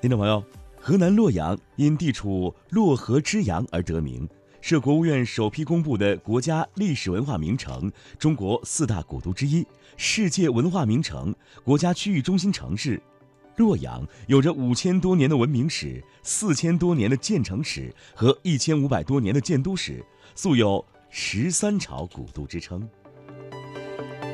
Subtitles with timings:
[0.00, 0.42] 听众朋友，
[0.78, 4.26] 河南洛阳因地处洛河之阳而得名，
[4.62, 9.62] 是国务院首批公布的国家历史文化名城、中国四大古都之一、
[9.98, 12.98] 世界文化名城、国家区域中心城市。
[13.56, 20.02] 洛阳有着五千多年的文明史、四千多年的建城史和一千五百多年的建都史，
[20.34, 22.88] 素有“十三朝古都”之称。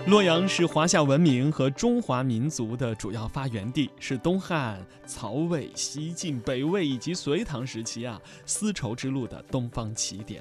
[0.06, 10.40] 洛阳是华夏文明和中华民族的主要发源地，是东汉、曹魏、西晋、北魏以及隋唐时期啊丝绸之路的东方起点，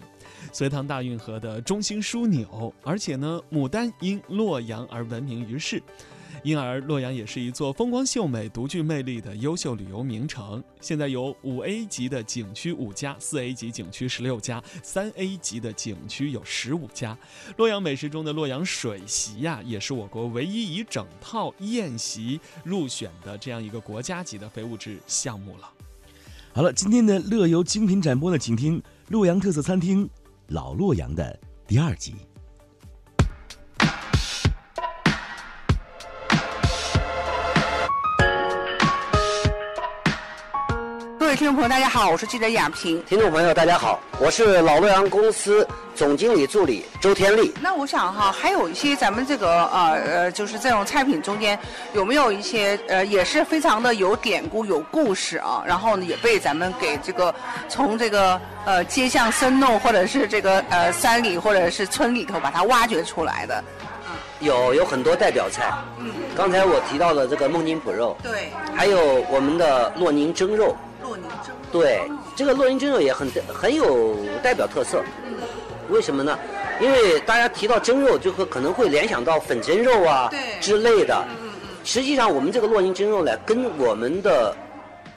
[0.54, 5.82] 隋唐大运河的中心枢纽，而且呢，牡丹因洛阳而闻名于世。
[6.44, 10.64] 因而，洛阳也是一座风光秀美、独具魅力的优秀旅游名城。
[10.80, 17.18] 现在有五 A 级的景区五家，四 A 级景区十六家，三 A 级的景区有十五家。
[17.58, 25.70] 洛阳美食中的洛阳水席呀，也是我国唯一以整套宴席入选的这样一个国家级的非物质项目了。
[26.54, 30.10] 好了，今天的乐游精品展播呢，请听洛阳特色餐厅
[30.50, 32.14] 老洛阳的第二集。
[41.36, 43.04] 听众朋友，大家好，我是记者亚萍。
[43.04, 47.54] 听众朋友，大家好，我是老洛阳公司总经理助理周天利。
[47.62, 51.60] 那我想哈，还有一些咱们这个呃呃，就是这种菜品中间
[51.92, 55.62] 有没有一些呃，也是非常的有典故、有故事啊？
[55.68, 57.36] 然后呢，也被咱们给这个
[57.68, 63.62] 从这个呃街巷深弄，或者是这个呃山里或者是村里头把它挖掘出来的。
[64.40, 65.70] 有有很多代表菜。
[66.00, 66.14] 嗯。
[66.34, 68.16] 刚才我提到的这个孟津脯肉。
[68.24, 68.54] 对。
[68.74, 70.74] 还有我们的洛宁蒸肉。
[71.80, 72.02] 对，
[72.36, 75.04] 这个洛宁蒸肉也很很有代表特色。
[75.90, 76.40] 为什么呢？
[76.80, 81.24] 因为大家提到蒸肉，就会可能会联想到粉蒸肉啊之类的。
[81.84, 84.56] 实际上，我们这个洛宁蒸肉呢，跟我们的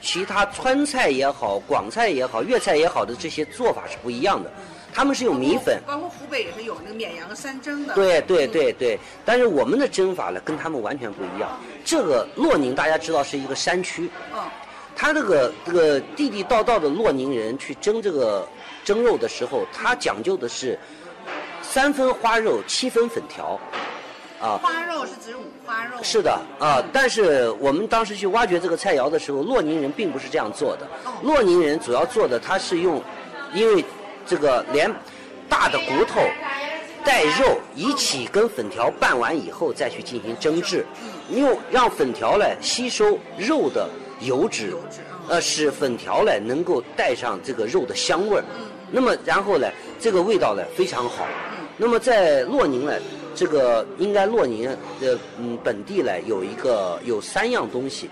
[0.00, 4.52] 其他川菜也好、广菜也好、粤菜也好的这些做法是不一样的。
[4.92, 7.94] 他们是用米粉，包括湖北也是有那个绵阳山蒸的。
[7.94, 11.58] 对对对对，但是我们的蒸法呢，跟他们完全不一样。
[11.84, 14.10] 这个洛宁大家知道是一个山区。
[14.34, 14.40] 嗯。
[15.00, 18.44] 他这个这个地地道道的洛宁人去蒸这个
[18.84, 20.76] 蒸肉的时候，他讲究的是
[21.62, 23.58] 三分花肉，七分粉条，
[24.40, 24.58] 啊。
[24.60, 26.02] 花肉是指五花肉。
[26.02, 30.88] 是的啊，但是我们当时去挖掘这个菜肴的时候，洛宁人并不是这样做的。
[31.22, 33.00] 洛宁人主要做的，他是用，
[33.54, 33.84] 因为
[34.26, 34.92] 这个连
[35.48, 36.20] 大的骨头
[37.04, 40.84] 带肉一起跟粉条拌完以后再去进行蒸制，
[41.30, 43.88] 用让粉条来吸收肉的。
[44.20, 44.74] 油脂，
[45.28, 48.44] 呃，使粉条呢能够带上这个肉的香味儿，
[48.90, 49.68] 那么然后呢，
[50.00, 51.26] 这个味道呢非常好。
[51.76, 52.92] 那么在洛宁呢，
[53.34, 54.68] 这个应该洛宁
[55.00, 58.10] 的嗯本地呢有一个有三样东西，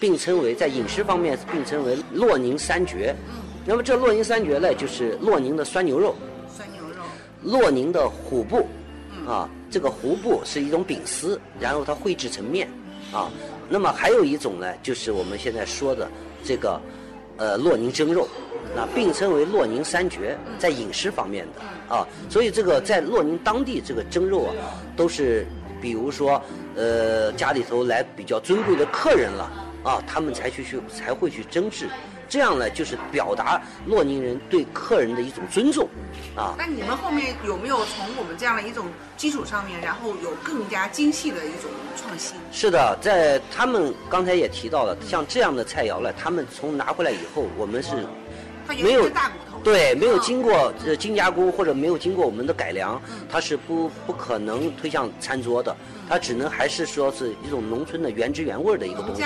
[0.00, 3.14] 并称为在饮食方面并称为洛宁三绝。
[3.64, 6.14] 那么这洛宁三绝呢，就是洛宁的酸牛肉，
[6.48, 7.02] 酸牛肉，
[7.42, 8.66] 洛宁的虎布，
[9.26, 12.68] 啊，这个虎布是一种饼丝，然后它绘制成面，
[13.12, 13.30] 啊。
[13.68, 16.08] 那么还有一种呢，就是我们现在说的
[16.44, 16.80] 这个，
[17.36, 18.28] 呃，洛宁蒸肉，
[18.76, 24.52] 那并称为洛宁三绝，在饮食方面的啊，所以这个在洛宁当地这个蒸肉啊，
[24.96, 25.46] 都是
[25.80, 26.40] 比如说
[26.76, 29.50] 呃家里头来比较尊贵的客人了
[29.82, 31.88] 啊，他们才去去才会去蒸制。
[32.28, 35.88] 这样呢，就是表达洛宁人对客人的一种尊重，
[36.36, 36.54] 啊。
[36.58, 38.86] 那你们后面有没有从我们这样的一种
[39.16, 42.36] 基础上面，然后有更加精细的一种创新？
[42.52, 48.06] 是的，在他们刚才也提到了，像这样的菜肴呢，他们从拿回来以后，我们是
[48.68, 55.74] 没有大骨头，对，没有经过呃精加工或者没有经过我们的改良，它是不不可能推向餐桌的。
[56.06, 59.22] 它只能还是说是一种农村的原汁原味的一个东西，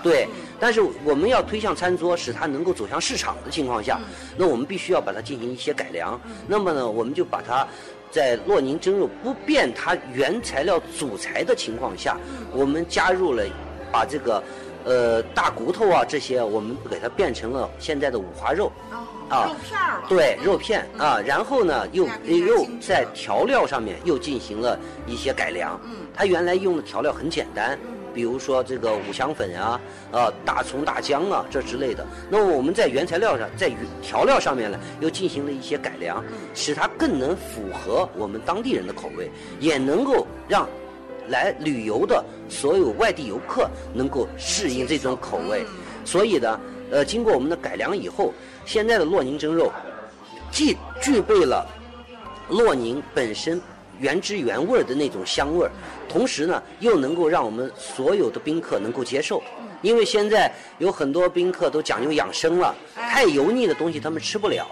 [0.00, 0.28] 对。
[0.60, 3.98] 但是我们要推向餐桌，使它能够走向市场的情况下，
[4.36, 6.20] 那我们必须要把它进行一些改良。
[6.46, 7.66] 那么呢，我们就把它
[8.12, 12.16] 在洛宁蒸肉不变它原材料主材的情况下，
[12.52, 13.44] 我们加入了
[13.90, 14.40] 把这个
[14.84, 18.70] 呃大骨头啊这些，我们给它变成了现在的五花肉。
[19.28, 20.02] 啊，肉片了。
[20.08, 24.76] 对，肉片啊，然后呢，又又在调料上面又进行了
[25.06, 25.80] 一些改良。
[25.84, 27.78] 嗯，它原来用的调料很简单，
[28.12, 32.04] 比如说这个五香粉啊，呃，大葱、大姜啊，这之类的。
[32.28, 33.70] 那么我们在原材料上，在
[34.02, 40.68] 调料上面呢，又进行了一些改良，使它更能符合我们当地人的口味，也能够让
[41.30, 45.64] 来旅游的所有外地游客能够适应这种口味。
[46.04, 46.60] 所以呢，
[46.92, 48.32] 呃，经过我们的改良以后。
[48.66, 49.72] 现在的洛宁蒸肉，
[50.52, 51.66] 既具备了
[52.50, 53.60] 洛宁本身
[53.98, 55.70] 原汁原味儿的那种香味儿，
[56.08, 59.42] 同时呢又能够让我们所有的宾客能够接受。
[59.82, 64.68] 因为现在有很多宾客都讲究养生了，太油腻的东西他们吃不了。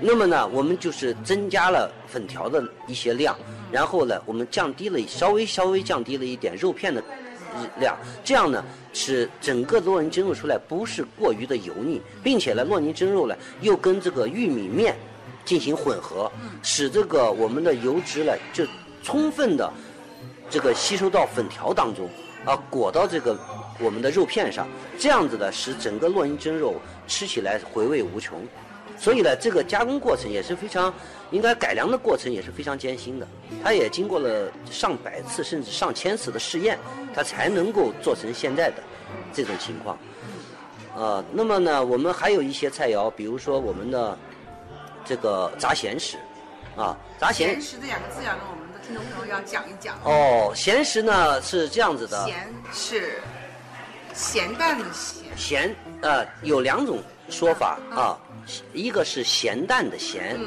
[0.00, 3.36] 那么呢，我们就是增加了粉条的一些量，
[3.70, 7.02] 然后呢，我们降低了稍微稍微降低了一点肉片的
[7.78, 14.96] 量，这样呢，使整个洛宁蒸肉出来不是过于的油腻，并且呢，洛宁蒸肉呢又跟这个玉米面
[15.44, 16.30] 进行混合，
[16.62, 18.64] 使这个我们的油脂呢就
[19.02, 19.72] 充分的
[20.48, 22.08] 这个吸收到粉条当中，
[22.44, 23.38] 啊，裹到这个
[23.80, 24.68] 我们的肉片上，
[24.98, 26.74] 这样子的，使整个洛宁蒸肉
[27.06, 28.40] 吃起来回味无穷。
[29.00, 30.92] 所以呢，这个加工过程也是非常，
[31.30, 33.26] 应该改良的过程也是非常艰辛的。
[33.64, 36.78] 它也经过了上百次甚至上千次的试验，
[37.14, 38.82] 它才能够做成现在的
[39.32, 39.96] 这种情况。
[40.94, 44.18] 呃，那么呢，我们还有一些菜肴，比如说我们的
[45.02, 46.18] 这个炸咸食，
[46.76, 49.96] 啊，炸咸咸食这两个字要跟我们的听众朋友要讲一讲。
[50.04, 53.22] 哦，咸食呢是这样子的，咸是
[54.12, 56.98] 咸淡的咸，咸呃有两种
[57.30, 58.18] 说法啊，
[58.74, 60.38] 一个是咸淡的咸，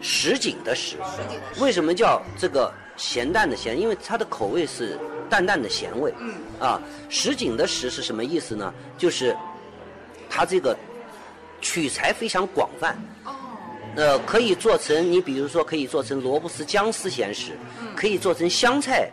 [0.00, 0.96] 什锦的什。
[0.96, 3.78] 实际的是为什么叫这个咸淡的咸？
[3.78, 4.98] 因为它的口味是
[5.28, 6.12] 淡淡的咸味。
[6.18, 8.72] 嗯啊，什锦的什是什么意思呢？
[8.96, 9.36] 就是
[10.30, 10.76] 它这个
[11.60, 12.96] 取材非常广泛。
[13.24, 13.34] 哦，
[13.96, 17.52] 呃，可以做成你比如说可以做成萝卜丝姜丝咸食，
[17.94, 19.10] 可以做成香菜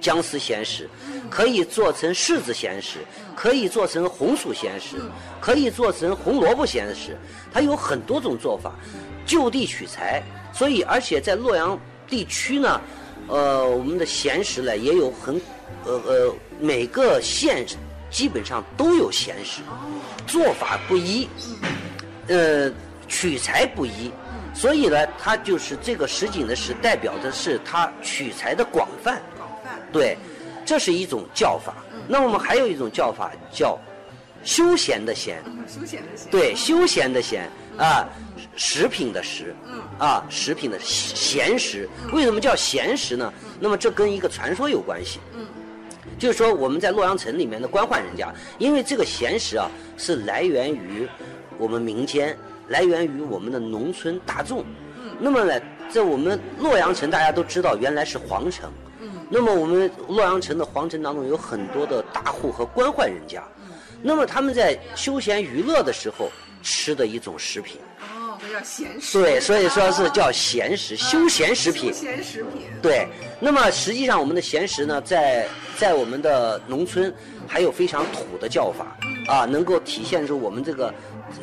[0.00, 0.88] 姜丝咸食，
[1.30, 2.98] 可以做成柿子咸食，
[3.38, 4.96] 可以做成红薯咸食，
[5.40, 7.16] 可以做成红萝卜咸食，
[7.52, 8.72] 它有很多种做法，
[9.24, 10.20] 就地取材。
[10.52, 12.80] 所以，而且在洛阳地区呢，
[13.28, 15.40] 呃，我们的咸食呢也有很，
[15.84, 17.64] 呃呃，每个县
[18.10, 19.62] 基本上都有咸食，
[20.26, 21.28] 做法不一。
[22.26, 22.68] 呃，
[23.06, 24.10] 取材不一，
[24.52, 29.22] 所以呢，它就是这个什锦的什，代表的是它取材的广泛。
[29.36, 29.78] 广泛。
[29.92, 30.18] 对，
[30.68, 31.72] 这是一种叫法。
[32.06, 33.78] 那我们还有一种叫法叫
[34.44, 36.30] 休闲的闲，嗯休闲的闲。
[36.30, 38.06] 对，休闲的闲啊，
[38.54, 39.56] 食品的食，
[39.98, 41.88] 啊，食品的闲食。
[42.12, 43.32] 为什么叫闲食呢？
[43.58, 45.20] 那么这跟一个传说有关系。
[46.18, 51.08] 就是说我们在洛阳城里面的官宦人家，因为这个闲食啊是来源于
[51.56, 52.36] 我们民间，
[52.68, 54.62] 来源于我们的农村大众。
[55.18, 58.70] 那么呢，在我们洛阳城，大家都知道原来是皇城。
[59.28, 63.42] 那么我们洛阳城的皇城当中有很多的大户和官宦人家，
[64.02, 66.30] 那么他们在休闲娱乐的时候
[66.62, 67.78] 吃的一种食品。
[68.00, 69.20] 哦，这叫闲食。
[69.20, 72.00] 对，所以说是叫闲食，休闲食品休。
[72.00, 72.62] 闲食品。
[72.80, 73.06] 对，
[73.38, 75.46] 那么实际上我们的闲食呢，在
[75.76, 77.12] 在我们的农村
[77.46, 78.96] 还有非常土的叫法
[79.26, 80.94] 啊，能够体现出我们这个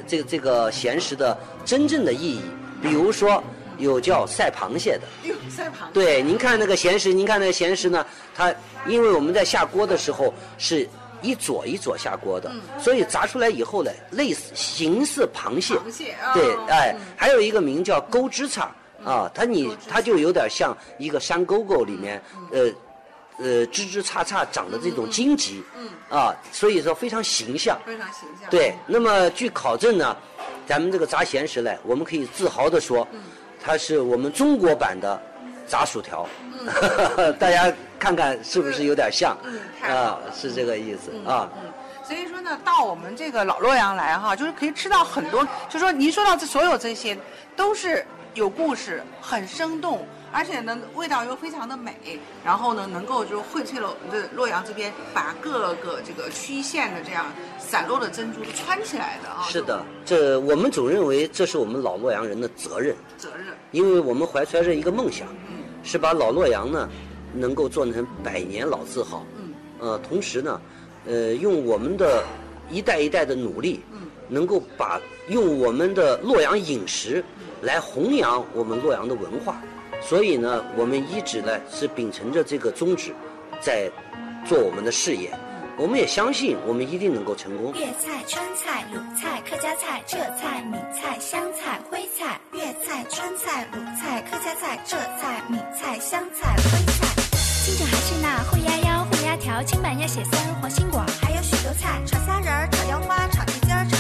[0.08, 2.42] 这个这个闲食的真正的意义。
[2.82, 3.44] 比如说
[3.78, 5.94] 有叫赛螃蟹的，赛螃蟹。
[5.94, 8.06] 对，您看那个咸食，您看那个咸食呢，
[8.36, 8.54] 它
[8.88, 10.88] 因为我们在下锅的时候是
[11.22, 15.74] 一撮一撮下锅的，所以炸出来以后呢，类似形似螃蟹。
[15.76, 16.34] 螃蟹啊。
[16.34, 18.72] 对，哎嗯，还有一个名叫钩枝叉
[19.04, 22.72] 啊，它你它就有点像一个山沟沟里面，呃，
[23.38, 27.78] 呃，枝枝杈杈长的这种荆棘，嗯啊，所以说非常形象。
[27.86, 28.50] 非常形象。
[28.50, 30.16] 对，那么据考证呢，
[30.66, 33.08] 咱们这个炸咸食呢，我们可以自豪的说，
[33.66, 35.20] 它是我们中国版的
[35.68, 36.28] 炸薯条，
[37.18, 39.36] 嗯 大家看看是不是有点像？
[39.44, 39.60] 嗯
[39.92, 41.50] 啊，是这个意思啊。
[41.56, 41.74] 嗯，
[42.08, 47.18] 所以说呢，到我们这个老洛阳来哈，就是可以吃到很多，就说您说到这所有这些，
[47.56, 48.06] 都是
[48.36, 50.06] 有故事，很生动，
[50.36, 57.28] 而且呢味道又非常的美，然后呢能够就荟萃了我们的洛阳这边，把各个这个区县的这样
[57.58, 59.44] 散落的珍珠都穿起来的啊。
[59.48, 62.94] 是的，这我们总认为这是我们老洛阳人的责任。
[63.18, 63.48] 责任。
[63.72, 66.90] 因为我们怀揣着一个梦想，嗯是把老洛阳呢
[67.34, 69.26] 能够做成百年老字号。
[69.40, 69.54] 嗯。
[69.80, 70.62] 呃，同时呢，
[71.06, 72.26] 呃，用我们的
[72.70, 75.00] 一代一代的努力，嗯能够把
[75.30, 77.24] 用我们的洛阳饮食
[77.62, 79.62] 来弘扬我们洛阳的文化。
[80.08, 83.12] 所以呢，我们一直呢是秉承着这个宗旨，
[83.60, 83.90] 在
[84.46, 85.34] 做我们的事业。
[85.78, 87.74] 我们也相信我们一定能够成功。
[87.74, 92.40] 粤菜、川菜、鲁菜、客家菜、浙菜、闽菜、湘菜、徽菜。
[92.54, 97.08] 粤菜、川菜、鲁菜、客家菜、浙菜、闽菜、湘菜、徽菜。
[97.66, 103.98] 清蒸海参呐，烩鸭腰、烩鸭条、青板鸭血丝、黄心果，还有许多菜，炒虾仁儿、炒腰花、炒鸡筋炒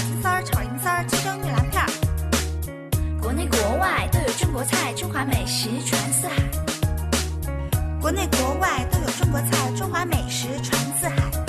[4.37, 6.35] 中国菜，中华美食传四海。
[8.01, 11.44] 国内国外都有中国菜，中华美食传四海。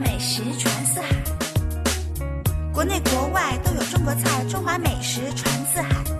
[0.00, 1.08] 美食传四海。
[2.72, 6.17] 国内国外都有中国菜中华美食传四海。